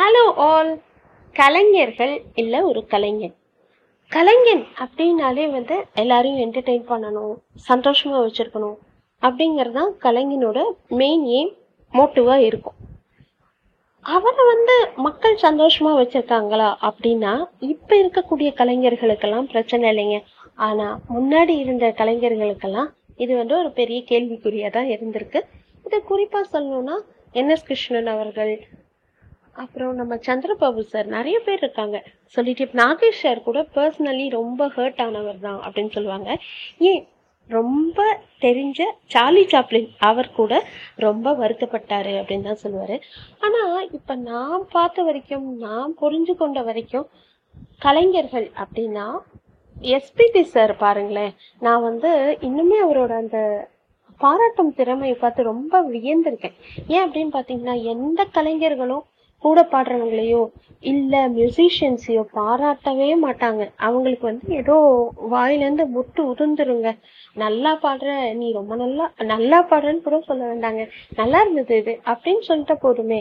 [0.00, 0.70] Hello all
[1.36, 3.34] கலைஞர்கள் இல்லை ஒரு கலைஞன்.
[4.12, 7.34] கலைஞன் அப்படின்னாலே வந்து எல்லாரையும் என்டர்டெயின் பண்ணணும்
[7.66, 8.78] சந்தோஷமாக வச்சுருக்கணும்
[9.22, 10.58] அப்படிங்கிறது தான் கலைஞனோட
[11.00, 11.52] மெயின் எய்ம்
[11.94, 12.78] மோட்டிவாக இருக்கும்.
[14.06, 14.76] அவரை வந்து
[15.06, 17.34] மக்கள் சந்தோஷமாக வச்சுருக்காங்களா அப்படின்னா
[17.72, 20.18] இப்போ இருக்கக்கூடிய கலைஞர்களுக்கெல்லாம் பிரச்சனை இல்லைங்க.
[20.68, 22.90] ஆனால் முன்னாடி இருந்த கலைஞர்களுக்கெல்லாம்
[23.24, 25.42] இது வந்து ஒரு பெரிய கேள்விக்குறியாக தான் இருந்திருக்கு.
[25.88, 26.98] இதை குறிப்பாக சொல்லணும்னா
[27.40, 28.54] என் எஸ் கிருஷ்ணன் அவர்கள்
[29.52, 32.04] அப்புறம் நம்ம சந்திரபாபு சார் நிறைய பேர் இருக்காங்க.
[32.24, 36.36] சொல்லிட்டு நாகேஷ் சார் கூட பர்சனலி ரொம்ப ஹர்ட் ஆனவர் தான் அப்படின்னு சொல்லுவாங்க.
[36.78, 37.06] ஏன்?
[37.48, 40.64] ரொம்ப தெரிஞ்ச சார்லி சாப்ளின் அவர் கூட
[40.96, 43.00] ரொம்ப வருத்தப்பட்டாரு அப்படின்னு தான் சொல்லுவாரு.
[43.40, 47.08] ஆனா இப்ப நான் பார்த்த வரைக்கும் நான் புரிஞ்சு கொண்ட வரைக்கும்
[47.78, 49.06] கலைஞர்கள் அப்படின்னா
[49.76, 51.34] எஸ்பிபி சார் பாருங்களேன்.
[51.60, 53.68] நான் வந்து இன்னுமே அவரோட அந்த
[54.18, 56.56] பாராட்டும் திறமையை பார்த்து ரொம்ப வியந்திருக்கேன்.
[56.86, 59.04] ஏன் அப்படின்னு பார்த்தீங்கன்னா எந்த கலைஞர்களும்
[59.42, 60.42] கூட பாடுறவங்களையோ
[60.82, 63.62] இல்ல மியூசிஷியன்ஸையோ பாராட்டவே மாட்டாங்க.
[63.78, 64.76] அவங்களுக்கு வந்து ஏதோ
[65.30, 66.90] வாயிலேருந்து முட்டு உதிர்ந்துருங்க.
[67.36, 70.82] நல்லா பாடுற நீ ரொம்ப நல்லா நல்லா பாடுறன்னு கூட சொல்ல வேண்டாங்க.
[71.16, 73.20] நல்லா இருந்தது இது அப்படின்னு சொல்லிட்டா போதுமே.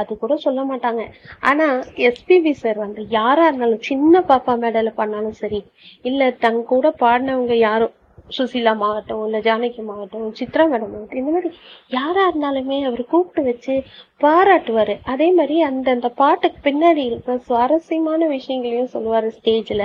[0.00, 1.04] அது கூட சொல்ல மாட்டாங்க.
[1.42, 1.66] ஆனா
[2.08, 5.60] எஸ்பிபி சார் வந்து யாரா இருந்தாலும் சின்ன பாப்பா மேடல பண்ணாலும் சரி
[6.04, 7.94] இல்ல தங்க கூட பாடினவங்க யாரும்
[8.30, 11.50] சுசிலா மாவட்டம் இல்ல ஜானகி மாவட்டம் சித்ரா மேடம் ஆகட்டும் இந்த மாதிரி
[11.90, 13.74] யாரா இருந்தாலுமே அவர் கூப்பிட்டு வச்சு
[14.20, 14.94] பாராட்டுவாரு.
[15.04, 19.84] அதே மாதிரி அந்தந்த பாட்டுக்கு பின்னாடி இருக்கிற சுவாரஸ்யமான விஷயங்களையும் சொல்லுவாரு ஸ்டேஜ்ல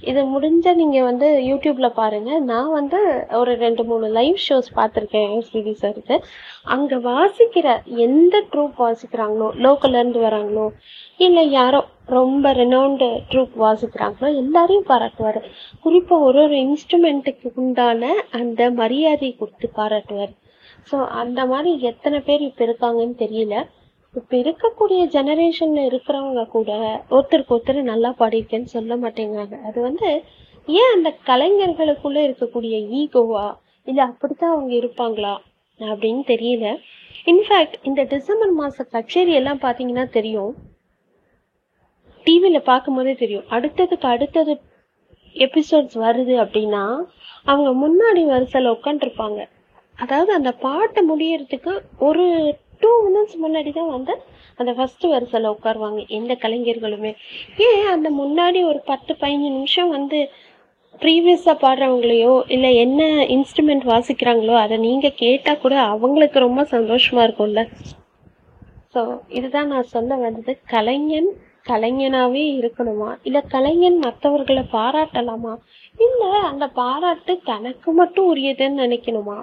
[0.00, 2.98] இது முடிஞ்ச நீங்கள் வந்து யூடியூப்பில் பாருங்கள் நான் வந்து
[3.32, 6.16] ஒரு ரெண்டு மூணு லைவ் ஷோஸ் பார்த்துருக்கேன் எஸ்பிபி சாருக்கு
[6.74, 7.68] அங்கே வாசிக்கிற
[8.06, 10.66] எந்த ட்ரூப் வாசிக்கிறாங்களோ லோக்கல்லேருந்து வராங்களோ
[11.20, 11.80] இல்லை யாரோ
[12.16, 15.40] ரொம்ப ரெனவுண்டு ட்ரூப் வாசிக்கிறாங்களோ எல்லாரையும் பாராட்டுவார்.
[15.84, 18.02] குறிப்பாக ஒரு ஒரு இன்ஸ்ட்ருமெண்ட்டுக்கு உண்டான
[18.40, 20.34] அந்த மரியாதை கொடுத்து பாராட்டுவார்.
[20.90, 23.56] ஸோ அந்த மாதிரி எத்தனை பேர் இப்போ இருக்காங்கன்னு தெரியல.
[24.14, 26.70] இப்ப இருக்கக்கூடிய ஜெனரேஷன்ல இருக்கிறவங்க கூட
[27.10, 29.62] ஒருத்தருக்கு ஒருத்தர் நல்லா பாடியிருக்கேன்னு சொல்ல மாட்டேங்கிறாங்க.
[29.62, 30.08] அது வந்து
[30.68, 33.46] ஏன் அந்த கலைஞர்களுக்குள்ள இருக்கக்கூடிய ஈகோவா
[33.84, 35.34] இல்ல அப்படித்தான் அவங்க இருப்பாங்களா?
[35.80, 36.66] அப்படின்னு தெரியல.
[37.26, 40.54] இன்ஃபேக்ட் இந்த டிசம்பர் மாச கச்சேரி எல்லாம் பாத்தீங்கன்னா தெரியும்.
[42.26, 43.44] டிவியில பார்க்கும்போதே தெரியும்.
[43.50, 44.54] அடுத்ததுக்கு அடுத்தது
[45.36, 46.84] எபிசோட்ஸ் வருது அப்படின்னா
[47.44, 49.40] அவங்க முன்னாடி வரிசையில் உட்காந்துருப்பாங்க
[49.98, 52.24] அதாவது அந்த பாட்டு முடியறதுக்கு ஒரு
[52.82, 54.14] டூ மினிட்ஸ் முன்னாடி தான் வந்து
[54.60, 57.12] அந்த ஃபஸ்ட்டு வரிசையில் உட்காருவாங்க எந்த கலைஞர்களுமே.
[57.66, 60.20] ஏன் அந்த முன்னாடி ஒரு பத்து பதினஞ்சு நிமிஷம் வந்து
[61.02, 63.00] ப்ரீவியஸாக பாடுறவங்களையோ இல்லை என்ன
[63.36, 67.62] இன்ஸ்ட்ருமெண்ட் வாசிக்கிறாங்களோ அதை நீங்கள் கேட்டால் கூட அவங்களுக்கு ரொம்ப சந்தோஷமாக இருக்கும்ல.
[68.94, 69.00] ஸோ
[69.38, 70.52] இதுதான் நான் சொல்ல வந்தது.
[70.74, 71.30] கலைஞன்
[71.70, 73.10] கலைஞனாகவே இருக்கணுமா?
[73.28, 75.54] இல்லை கலைஞன் மற்றவர்களை பாராட்டலாமா?
[76.06, 79.38] இல்லை அந்த பாராட்டு தனக்கு மட்டும் உரியதுன்னு நினைக்கணுமா?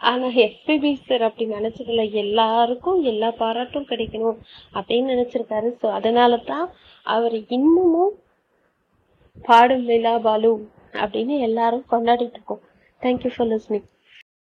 [0.00, 2.04] ஆனா எஸ்பிபி சார் அப்படி நினச்சதில்ல.
[2.22, 4.38] எல்லாருக்கும் எல்லா பாராட்டும் கிடைக்கணும்
[4.78, 5.68] அப்படின்னு நினைச்சிருக்காரு.
[5.82, 6.66] ஸோ அதனால தான்
[7.06, 8.12] அவர் இன்னமும்
[9.44, 10.52] பாடும் லீலா பாலு
[11.02, 12.62] அப்படின்னு எல்லாரும் கொண்டாடிட்டு இருக்கோம்.
[13.02, 13.86] Thank you for listening